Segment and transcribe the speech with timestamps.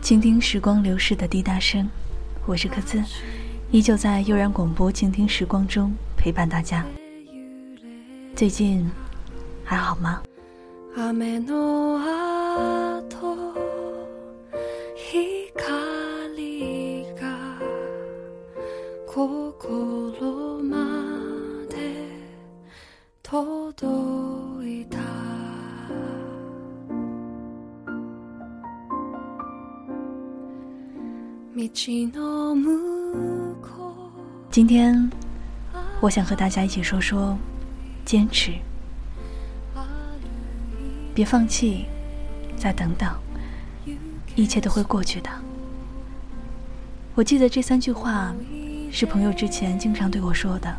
[0.00, 1.86] 倾听时光流逝的滴答声，
[2.46, 3.02] 我是柯兹，
[3.70, 6.86] 依旧在悠然广播倾听时光中陪伴大家。
[8.34, 8.90] 最近
[9.62, 10.22] 还好吗？
[31.72, 32.12] 今
[34.66, 35.10] 天，
[36.00, 37.36] 我想和大家一起说说
[38.04, 38.52] 坚持，
[41.14, 41.86] 别放弃，
[42.56, 43.10] 再等等，
[44.34, 45.30] 一切都会过去的。
[47.14, 48.34] 我记得这三句话
[48.92, 50.76] 是朋友之前经常对我说的，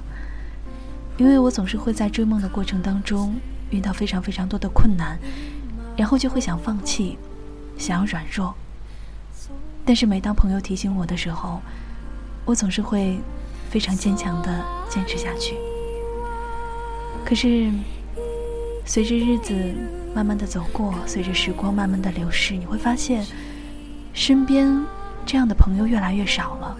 [1.18, 3.36] 因为我总是会在追梦的过程当中
[3.72, 5.18] 遇到非常非常多的困难，
[5.98, 7.18] 然后就会想放弃，
[7.78, 8.56] 想要软弱。
[9.88, 11.62] 但是每当朋友提醒我的时候，
[12.44, 13.22] 我总是会
[13.70, 15.56] 非常坚强的坚持下去。
[17.24, 17.72] 可是，
[18.86, 19.56] 随着日子
[20.14, 23.26] 慢慢的走过，随着时光慢慢的流逝，你会发现，
[24.14, 24.78] 身边
[25.26, 26.78] 这样的朋友越来越少了。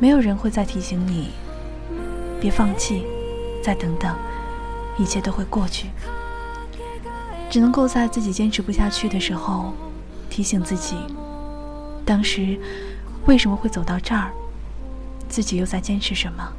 [0.00, 1.30] 没有人会再提醒你，
[2.40, 3.04] 别放弃，
[3.62, 4.12] 再等等，
[4.98, 5.90] 一切都会过去。
[7.48, 9.72] 只能够在自己坚持不下去的时候，
[10.28, 10.96] 提醒自己。
[12.04, 12.58] 当时
[13.26, 14.32] 为什么会走到这儿？
[15.28, 16.52] 自己又在坚持什么？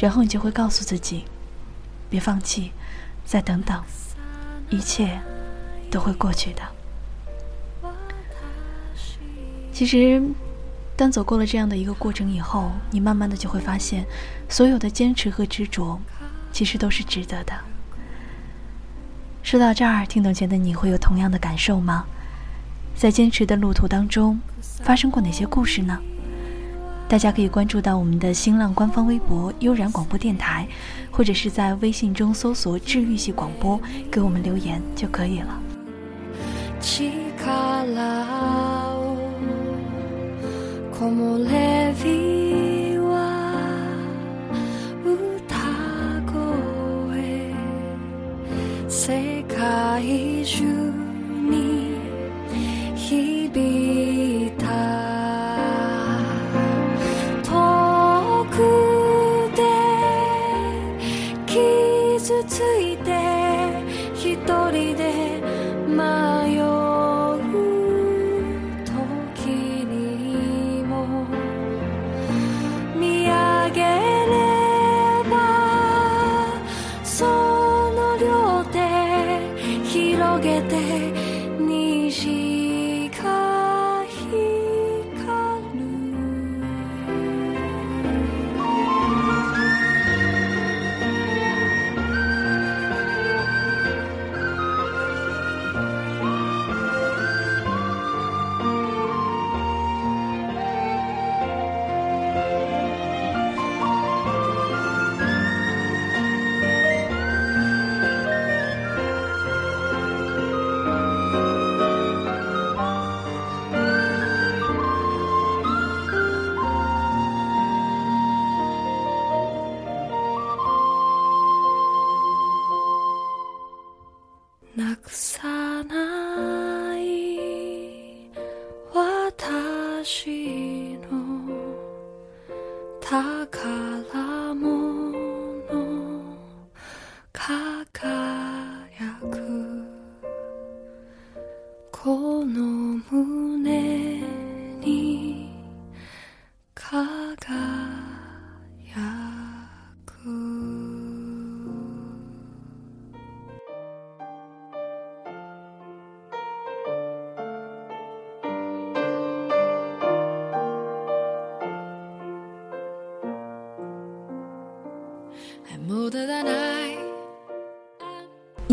[0.00, 1.24] 然后你就会告诉自己，
[2.08, 2.72] 别放弃，
[3.24, 3.82] 再等等，
[4.68, 5.20] 一切
[5.90, 6.62] 都会过去的。
[9.72, 10.22] 其实，
[10.96, 14.04] 当走过了这样的一个过程以后，你慢慢的就会发现，
[14.48, 16.00] 所有的坚持和执着，
[16.52, 17.52] 其实都是值得的。
[19.42, 22.06] 说到这儿，听懂前的你会有同样的感受吗？
[23.00, 25.98] 在坚持的路途当中，发生过哪些故事呢？
[27.08, 30.68] 大家可以关注到我们的新浪官方微博“悠然广播电台”，
[31.10, 33.80] 或者是在微信中搜索“治愈系广播”，
[34.12, 35.58] 给我们留言就可以了。
[62.20, 63.10] 傷ついて
[64.14, 65.40] 一人で
[65.88, 66.79] 迷う。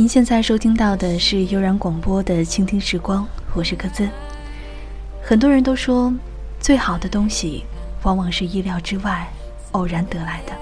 [0.08, 4.08] 现在收听到的是悠然广播的倾听时光，我是柯兹。
[5.22, 6.14] 很多人都说，
[6.62, 7.66] 最好的东西
[8.04, 9.28] 往往是意料之外、
[9.74, 10.54] 偶然得来的。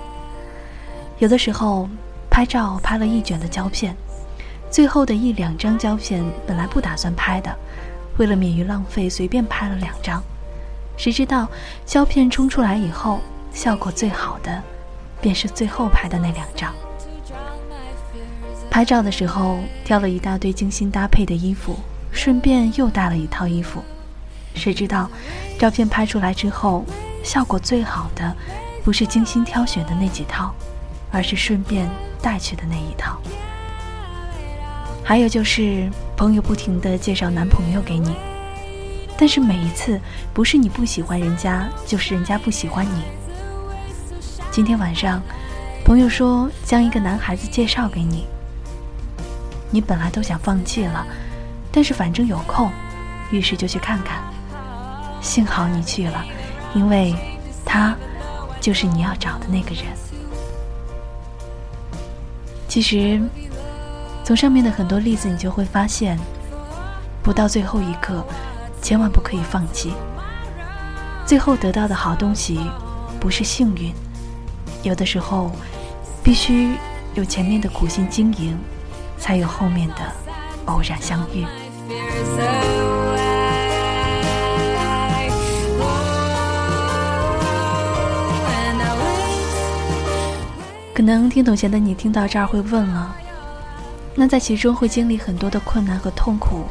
[1.20, 1.88] 有的时候，
[2.30, 3.96] 拍照拍了一卷的胶片，
[4.72, 7.56] 最后的一两张胶片本来不打算拍的，
[8.18, 10.24] 为了免于浪费，随便拍了两张。
[10.98, 11.48] 谁知道
[11.86, 13.20] 胶片冲出来以后，
[13.54, 14.64] 效果最好的，
[15.22, 16.74] 便是最后拍的那两张。
[18.76, 21.80] 拍照的时候挑了一大堆精心搭配的衣服，
[22.12, 23.82] 顺便又带了一套衣服。
[24.54, 25.10] 谁知道，
[25.58, 26.84] 照片拍出来之后，
[27.24, 28.36] 效果最好的
[28.84, 30.54] 不是精心挑选的那几套，
[31.10, 31.90] 而是顺便
[32.22, 33.18] 带去的那一套。
[35.06, 38.14] 还有就是朋友不停的介绍男朋友给你，
[39.18, 39.98] 但是每一次
[40.34, 43.04] 不是你不喜欢人家，就是人家不喜欢你。
[44.52, 45.22] 今天晚上，
[45.86, 48.26] 朋友说将一个男孩子介绍给你，
[49.70, 51.06] 你本来都想放弃了，
[51.72, 52.72] 但是反正有空，
[53.32, 54.24] 于是就去看看。
[55.22, 56.24] 幸好你去了，
[56.74, 57.16] 因为
[57.66, 57.96] 他
[58.62, 59.86] 就是你要找的那个人。
[62.68, 63.22] 其实。
[64.26, 66.18] 从上面的很多例子，你就会发现，
[67.22, 68.26] 不到最后一刻，
[68.82, 69.94] 千万不可以放弃。
[71.28, 72.60] 最后得到的好东西，
[73.20, 73.94] 不是幸运，
[74.82, 75.52] 有的时候，
[76.24, 76.76] 必须
[77.14, 78.58] 有前面的苦心经营，
[79.26, 79.96] 才有后面的
[80.66, 81.44] 偶然相遇。
[90.94, 93.16] 可能听懂前的你听到这儿会问了。
[94.14, 96.66] 那在其中会经历很多的困难和痛苦，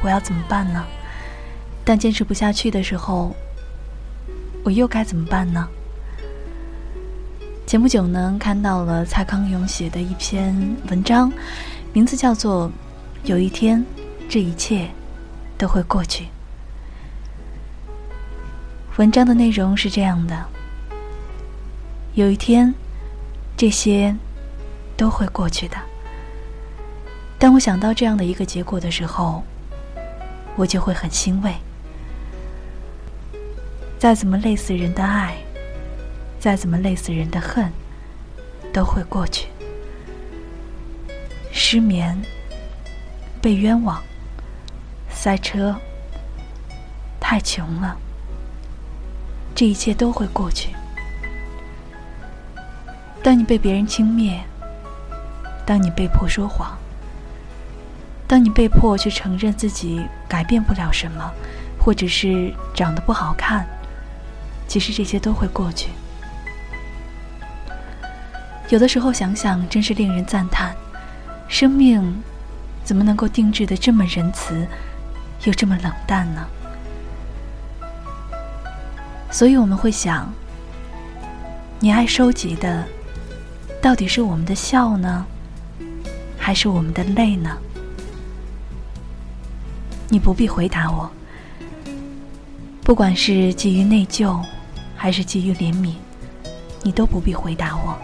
[0.00, 0.84] 我要怎么办呢？
[1.84, 3.34] 但坚持不下去的时候，
[4.62, 5.66] 我又该怎么办呢？
[7.66, 10.54] 前不久呢，看到了蔡康永写的一篇
[10.88, 11.32] 文章，
[11.92, 12.68] 名字叫做
[13.24, 13.84] 《有一天，
[14.28, 14.88] 这一切
[15.58, 16.24] 都会过去》。
[18.96, 20.46] 文章的内容是这样的：
[22.14, 22.72] 有一天，
[23.56, 24.14] 这些
[24.96, 25.76] 都会过去的。
[27.40, 29.42] 当我想到这样的一个结果的时候，
[30.54, 31.52] 我就会很欣慰。
[33.98, 35.36] 再怎么累死人的爱，
[36.38, 37.72] 再怎么累死人的恨，
[38.72, 39.48] 都会过去。
[41.72, 42.20] 失眠、
[43.40, 44.02] 被冤枉、
[45.08, 45.72] 塞车、
[47.20, 47.96] 太穷了，
[49.54, 50.70] 这一切都会过去。
[53.22, 54.40] 当你被别人轻蔑，
[55.64, 56.76] 当你被迫说谎。
[58.26, 61.32] 当你被迫去承认自己改变不了什么，
[61.78, 63.64] 或者是长得不好看，
[64.66, 65.90] 其实这些都会过去。
[68.70, 70.74] 有的时候想想，真是令人赞叹，
[71.50, 72.22] 生命
[72.84, 74.66] 怎么能够定制的这么仁慈，
[75.44, 76.46] 又这么冷淡呢？
[79.32, 80.32] 所以我们会想，
[81.80, 82.84] 你爱收集的，
[83.82, 85.26] 到底是我们的笑呢，
[86.38, 87.50] 还是我们的泪呢？
[90.08, 91.10] 你不必回答我，
[92.84, 94.40] 不管是基于内疚，
[94.96, 95.94] 还是基于怜悯，
[96.84, 97.98] 你都不必回答我，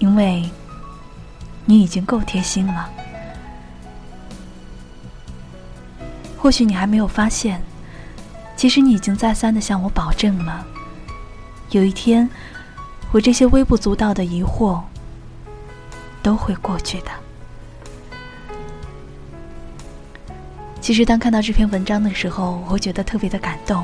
[0.00, 0.50] 因为
[1.64, 2.90] 你已经够贴心了。
[6.36, 7.60] 或许你还没有发现，
[8.56, 10.66] 其实你已经再三的向我保证了，
[11.70, 12.28] 有一天，
[13.12, 14.80] 我这些微不足道的疑惑
[16.22, 17.10] 都会过去的。
[20.82, 23.82] 其实，当看到这篇文章的时候，我会觉得特别的感动，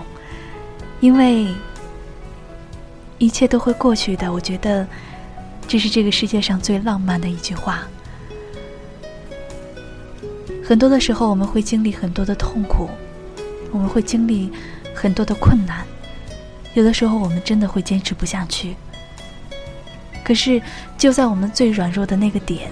[1.00, 1.46] 因为
[3.16, 4.30] 一切都会过去的。
[4.30, 4.86] 我觉得
[5.70, 7.86] 这是这个世界上最浪漫的一句话。
[10.64, 12.90] 很多的时候，我们会经历很多的痛苦，
[13.70, 14.50] 我们会经历
[14.92, 15.86] 很多的困难，
[16.74, 18.74] 有的时候我们真的会坚持不下去。
[20.24, 20.60] 可是，
[20.98, 22.68] 就在我们最软弱的那个点，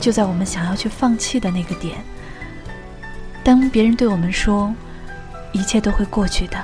[0.00, 1.98] 就在我们想要去放弃的那个点。
[3.44, 4.74] 当别人对我们说
[5.52, 6.56] “一切都会过去的”，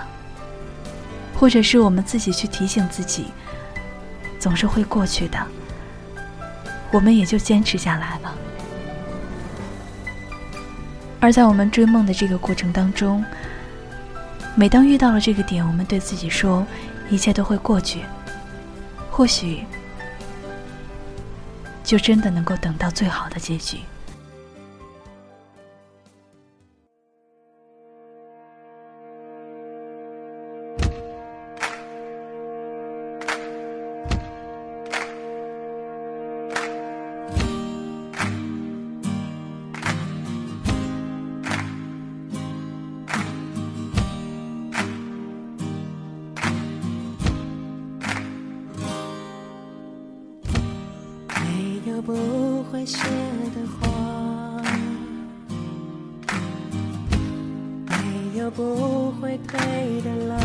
[1.38, 3.26] 或者是我们自己去提醒自己
[4.40, 5.38] “总是会过去的”，
[6.90, 8.35] 我们也就坚持下来了。
[11.19, 13.25] 而在我们追梦的这个过程当中，
[14.55, 16.64] 每当遇到了这个点，我们对自己说
[17.11, 18.02] “一切都会过去”，
[19.11, 19.64] 或许
[21.83, 23.78] 就真的能够等到最好的结局。
[52.07, 52.99] 不会谢
[53.53, 54.63] 的花，
[57.89, 60.39] 没有不会退的浪，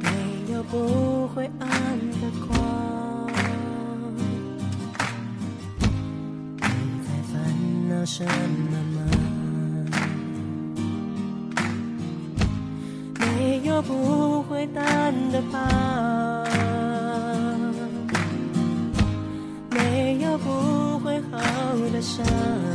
[0.00, 1.68] 没有不会暗
[2.20, 3.30] 的光。
[6.56, 6.66] 你
[7.06, 7.32] 在烦
[7.88, 8.98] 恼什么吗？
[13.20, 16.41] 没有不会淡的疤。
[22.02, 22.71] 伤，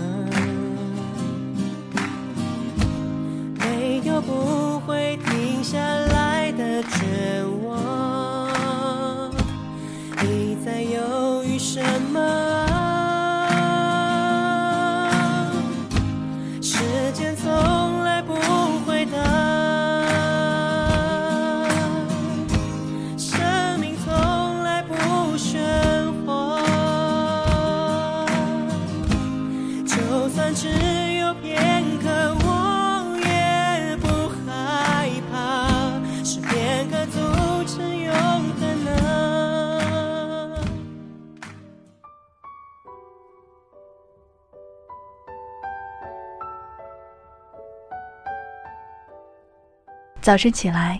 [50.27, 50.99] 早晨起来，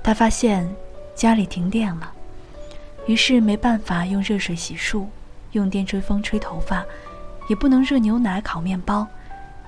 [0.00, 0.64] 他发现
[1.16, 2.12] 家里停电了，
[3.04, 5.06] 于是没办法用热水洗漱，
[5.50, 6.84] 用电吹风吹头发，
[7.48, 9.04] 也不能热牛奶烤面包，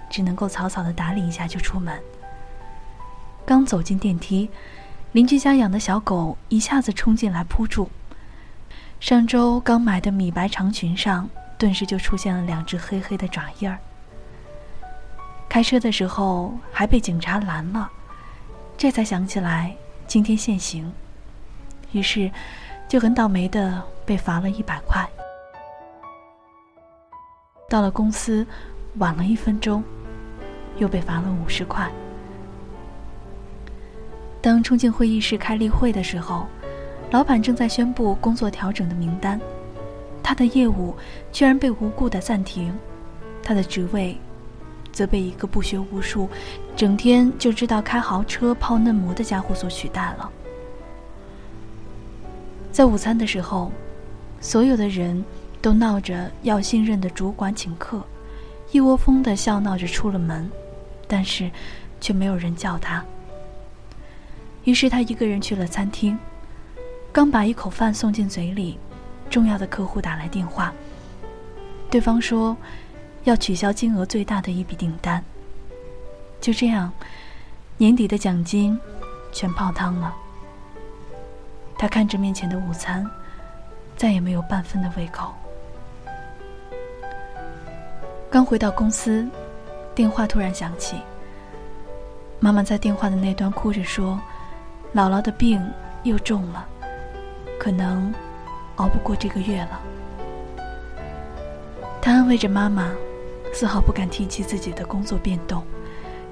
[0.09, 2.01] 只能够草草的打理一下就出门。
[3.45, 4.49] 刚走进电梯，
[5.11, 7.91] 邻居家养的小狗一下子冲进来扑住，
[9.01, 11.29] 上周刚买的米白长裙上
[11.59, 13.77] 顿时就出现了两只黑黑的爪印儿。
[15.49, 17.91] 开车的时候还被警察拦了。
[18.83, 19.73] 这才想起来
[20.09, 20.93] 今天限行，
[21.93, 22.29] 于是
[22.89, 25.09] 就很倒霉的被罚了一百块。
[27.69, 28.45] 到了公司
[28.97, 29.85] 晚了一分钟，
[30.79, 31.89] 又被罚了五十块。
[34.41, 36.49] 当冲进会议室开例会的时候，
[37.13, 39.41] 老板正在宣布工作调整的名单，
[40.25, 40.93] 他的业务
[41.31, 42.77] 居然被无故的暂停，
[43.45, 44.19] 他的职位。
[44.93, 46.29] 则被一个不学无术、
[46.77, 50.31] 整天就知道开豪车、泡嫩模的家伙所取代了。
[52.71, 53.73] 在午餐的时候，
[54.41, 55.25] 所有的人
[55.61, 58.03] 都闹着要新任的主管请客，
[58.71, 60.51] 一窝蜂的笑闹着出了门，
[61.09, 61.51] 但是
[62.01, 63.03] 却没有人叫他。
[64.65, 66.19] 于是他一个人去了餐厅，
[67.11, 68.79] 刚把一口饭送进嘴里，
[69.31, 70.73] 重要的客户打来电话，
[71.91, 72.55] 对方说。
[73.25, 75.23] 要取消金额最大的一笔订单。
[76.41, 76.93] 就这样，
[77.77, 78.79] 年底的奖金
[79.33, 80.15] 全泡汤了。
[81.79, 83.09] 他看着面前的午餐，
[83.97, 85.33] 再也没有半分的胃口。
[88.29, 89.29] 刚回到公司，
[89.95, 90.97] 电话突然响起。
[92.41, 94.21] 妈妈在电话的那端哭着说
[94.93, 95.65] ：“姥姥的病
[96.03, 96.67] 又重了，
[97.59, 98.13] 可能
[98.77, 99.81] 熬不过这个月了。”
[102.03, 102.93] 他安慰着妈妈。
[103.53, 105.65] 丝毫不敢提起自己的工作变动，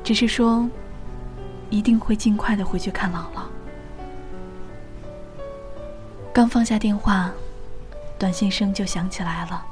[0.02, 0.68] 只是说
[1.68, 3.42] 一定会尽快的回去看姥姥。
[6.32, 7.30] 刚放下电话，
[8.18, 9.64] 短信声就响起来了，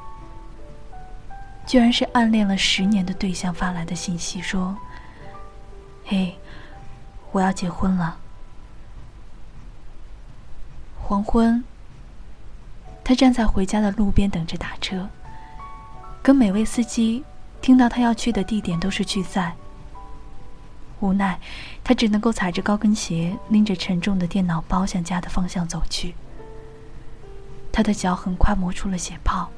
[1.67, 4.77] 居然是暗恋了十年的对象发来的信息，说
[6.05, 6.37] ：“嘿，
[7.33, 8.19] 我要结婚了。”
[11.01, 11.65] 黄昏，
[13.03, 15.09] 他站在回家的路边等着打车，
[16.23, 17.25] 跟每位司机。
[17.61, 19.55] 听到他要去的地点都是聚赛，
[21.01, 21.39] 无奈，
[21.85, 26.15] 他只能够踩着高跟鞋，拎着沉重的电脑包向家的方向走去。
[27.71, 29.49] 他的脚很快磨出了血泡，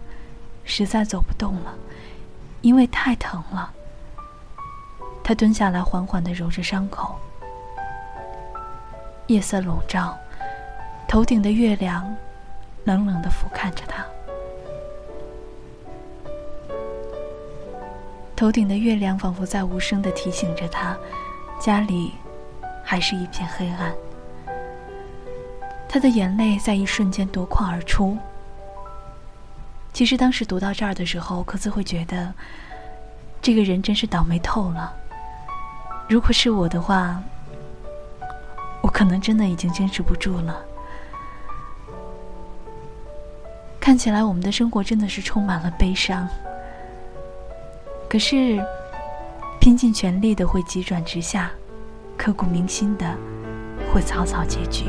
[0.64, 1.74] 实在走不动了，
[2.60, 3.72] 因为太疼了。
[5.22, 7.14] 他蹲下来，缓缓的揉着伤口。
[9.28, 10.18] 夜色笼罩，
[11.06, 12.04] 头顶的月亮
[12.84, 14.04] 冷冷的俯瞰着他。
[18.40, 20.96] 头顶的月亮仿佛在无声的提醒着他，
[21.60, 22.14] 家里
[22.82, 23.92] 还是一片黑暗。
[25.86, 28.16] 他的眼泪在一瞬间夺眶而出。
[29.92, 32.32] 其实当时读到这儿的时候，可自会觉得，
[33.42, 34.90] 这个人真是倒霉透了。
[36.08, 37.22] 如果是我的话，
[38.80, 40.64] 我可能真的已经坚持不住了。
[43.78, 46.26] 看起来我们的生活真的是充满了悲伤。
[48.10, 48.60] 可是，
[49.60, 51.48] 拼尽全力的会急转直下，
[52.16, 53.06] 刻骨铭心的
[53.94, 54.86] 会草草结局，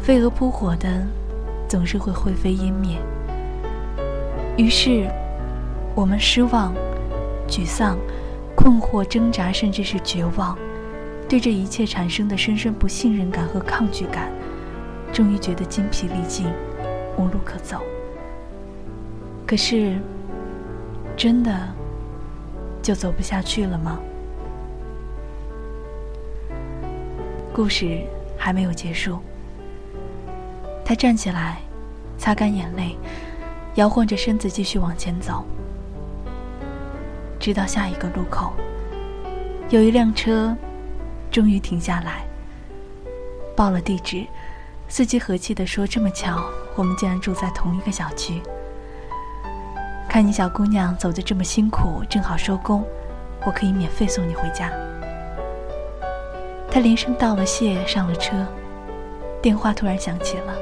[0.00, 1.04] 飞蛾扑火的
[1.68, 2.96] 总是会灰飞烟灭。
[4.56, 5.10] 于是，
[5.96, 6.72] 我们失望、
[7.48, 7.98] 沮丧、
[8.54, 10.56] 困惑、挣扎，甚至是绝望，
[11.28, 14.30] 对这一切产生的深深不信任感和抗拒感，
[15.12, 16.46] 终于觉得精疲力尽，
[17.16, 17.80] 无路可走。
[19.44, 19.98] 可是，
[21.16, 21.52] 真的。
[22.86, 23.98] 就走不下去了吗？
[27.52, 28.04] 故事
[28.38, 29.18] 还没有结束。
[30.84, 31.58] 他站起来，
[32.16, 32.96] 擦干眼泪，
[33.74, 35.44] 摇晃着身子继续往前走，
[37.40, 38.52] 直到下一个路口，
[39.68, 40.56] 有一辆车
[41.28, 42.24] 终于停下来，
[43.56, 44.24] 报了地址。
[44.86, 46.40] 司机和气地说：“这么巧，
[46.76, 48.40] 我们竟然住在同一个小区。
[50.16, 52.82] 看你小姑娘走得这么辛苦，正好收工，
[53.44, 54.72] 我可以免费送你回家。”
[56.72, 58.34] 他连声道了谢，上了车。
[59.42, 60.54] 电话突然响起了，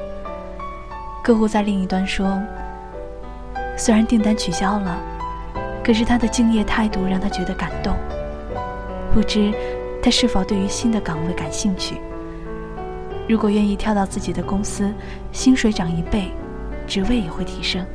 [1.22, 2.36] 客户在另一端说
[3.78, 4.98] ：“虽然订单取消了，
[5.84, 7.94] 可是他的敬业态度让他觉得感动。
[9.14, 9.52] 不知
[10.02, 12.00] 他是否对于新的岗位感兴趣？”
[13.28, 14.92] 如果愿意跳到自己的公司，
[15.30, 16.32] 薪水涨一倍，
[16.88, 17.86] 职位也会提升。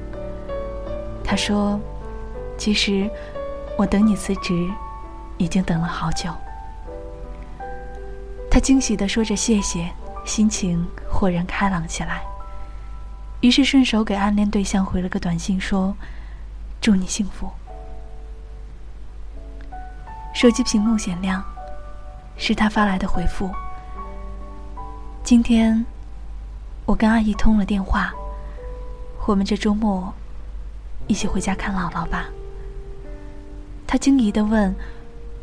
[1.29, 1.79] 他说
[2.57, 3.07] ：“其实，
[3.77, 4.67] 我等你辞职，
[5.37, 6.33] 已经等了好久。”
[8.49, 9.91] 他惊喜地说着谢谢，
[10.25, 12.23] 心情豁然开朗起来。
[13.41, 15.95] 于是顺手给暗恋对象回了个短信，说
[16.81, 17.47] ：“祝你幸福。”
[20.33, 21.43] 手机屏幕显亮，
[22.37, 23.51] 是他发来的回复。
[25.23, 25.85] 今天，
[26.87, 28.11] 我跟阿姨通了电话。
[29.27, 30.11] 我们这周末
[31.09, 32.29] 一起回家看姥姥吧。
[33.87, 34.73] 他惊疑的问：“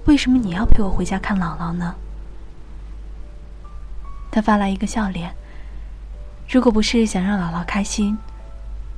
[0.07, 1.97] 为什么你要陪我回家看姥姥呢？”
[4.31, 5.35] 他发来一个笑脸。
[6.49, 8.17] 如果不是想让姥姥开心，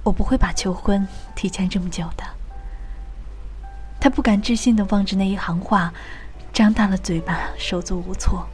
[0.02, 2.24] 我不会把求婚提前这么久的。
[3.98, 5.90] 他不敢置信的望着那一行话，
[6.52, 8.46] 张大了嘴巴，手足无措。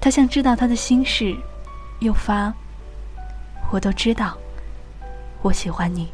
[0.00, 1.36] 他像知道他的心事，
[2.00, 2.52] 又发
[3.70, 4.36] ：“我都知道，
[5.40, 6.10] 我喜欢你。”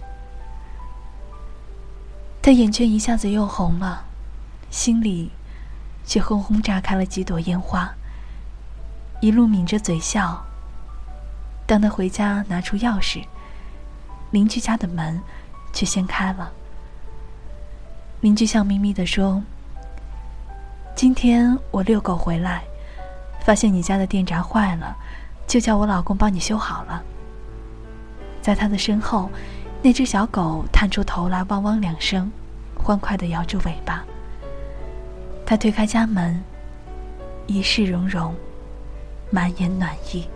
[2.43, 4.05] 他眼圈一下子又红了，
[4.71, 5.31] 心里
[6.05, 7.93] 却轰轰炸开了几朵烟花。
[9.21, 10.43] 一路抿着嘴笑。
[11.67, 13.23] 当他回家拿出钥匙，
[14.31, 15.21] 邻居家的门
[15.73, 16.51] 却先开了。
[18.23, 19.43] 邻居笑眯眯的说
[20.97, 22.63] ：“今天我遛狗回来。”
[23.45, 24.97] 发现你家的电闸坏了，
[25.47, 27.03] 就叫我老公帮你修好了。
[28.43, 29.31] 在他的身后，
[29.83, 32.31] 那只小狗探出头来，汪汪两声，
[32.77, 34.05] 欢快地摇着尾巴。
[35.47, 36.39] 他推开家门，
[37.47, 38.35] 一世融融，
[39.31, 40.29] 满眼暖意。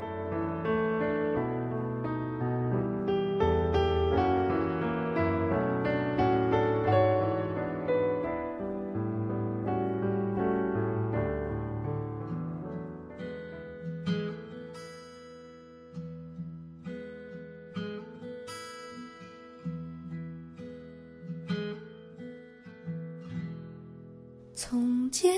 [24.67, 25.31] 从结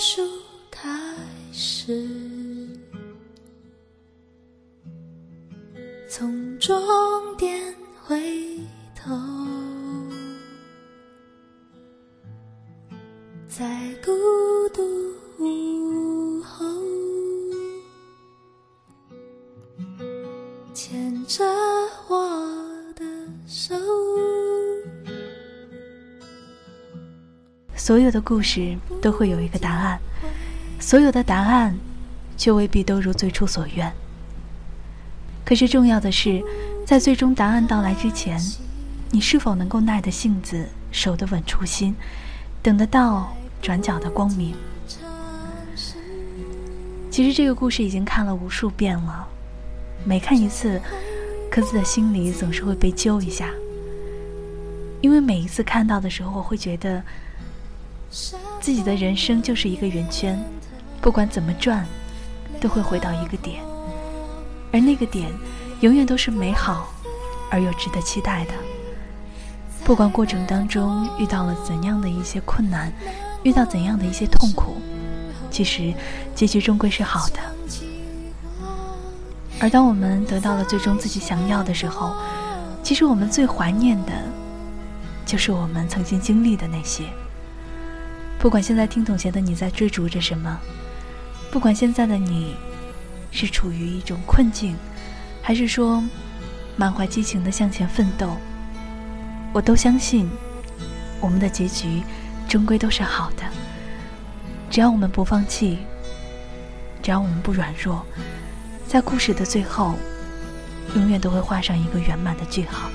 [0.00, 0.20] 束
[0.68, 0.90] 开
[1.52, 2.23] 始，
[27.94, 30.00] 所有的故事都会有一个答案，
[30.80, 31.78] 所有的答案，
[32.36, 33.92] 却未必都如最初所愿。
[35.44, 36.42] 可是重要的是，
[36.84, 38.36] 在最终答案到来之前，
[39.12, 41.94] 你是否能够耐得性子，守得稳初心，
[42.60, 44.56] 等得到转角的光明？
[47.12, 49.24] 其实这个故事已经看了无数遍了，
[50.04, 50.80] 每看一次，
[51.48, 53.50] 柯子的心里总是会被揪一下，
[55.00, 57.00] 因为每一次看到的时候，我会觉得。
[58.60, 60.38] 自己的人生就是一个圆圈，
[61.00, 61.84] 不管怎么转，
[62.60, 63.60] 都会回到一个点，
[64.72, 65.28] 而那个点
[65.80, 66.94] 永远都是美好
[67.50, 68.52] 而又值得期待的。
[69.84, 72.92] 不管过程当中遇到了怎样的一些困难，
[73.42, 74.76] 遇到怎样的一些痛苦，
[75.50, 75.92] 其实
[76.34, 77.38] 结局终归是好的。
[79.60, 82.14] 而当我们得到了最终自己想要的时候，
[82.82, 84.12] 其实我们最怀念的，
[85.26, 87.04] 就是我们曾经经历的那些。
[88.44, 90.60] 不管现在听懂前的你在追逐着什么，
[91.50, 92.54] 不管现在的你
[93.30, 94.76] 是处于一种困境，
[95.40, 96.04] 还是说
[96.76, 98.36] 满怀激情的向前奋斗，
[99.50, 100.28] 我都相信
[101.22, 102.02] 我们的结局
[102.46, 103.42] 终归都是好的。
[104.68, 105.78] 只要我们不放弃，
[107.02, 108.04] 只要我们不软弱，
[108.86, 109.94] 在故事的最后，
[110.94, 112.90] 永远都会画上一个圆满的句号。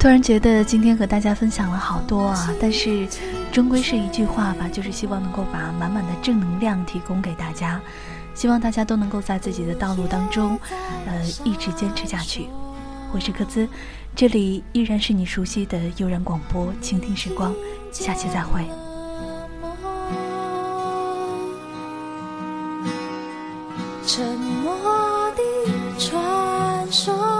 [0.00, 3.06] 突然觉得今天和大家分享了好多啊，但是
[3.52, 7.78] 终归是一句话吧，就是希望能够把满满的正能量提供给大家，
[8.34, 10.58] 希望大家都能够在自己的道路当中，
[11.04, 12.48] 呃，一直坚持下去。
[13.12, 13.68] 我是柯兹，
[14.16, 17.54] 这里依然是你熟悉的悠然广播，倾听时光，
[17.92, 18.64] 下期再会。
[24.06, 24.26] 沉
[24.62, 24.74] 默
[25.36, 25.42] 的
[25.98, 27.39] 传说。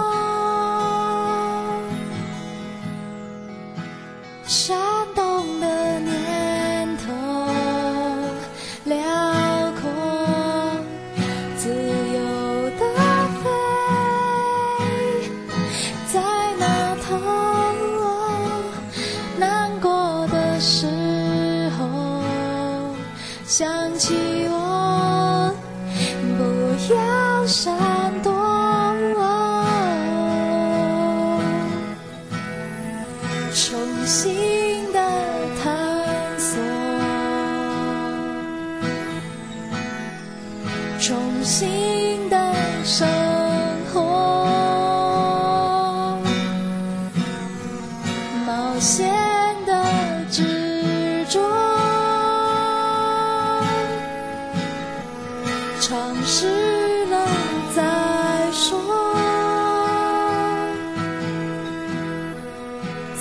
[56.25, 57.27] 事了
[57.75, 58.79] 再说。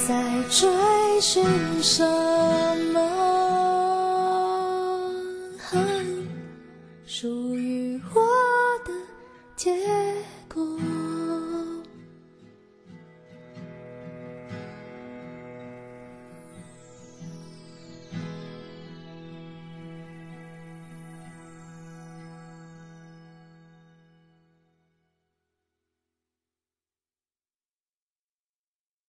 [0.06, 1.44] 在追寻
[1.82, 2.29] 什？